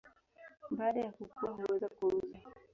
Baada 0.71 0.99
ya 0.99 1.11
kukua 1.11 1.51
huweza 1.51 1.89
kuuzwa. 1.89 2.39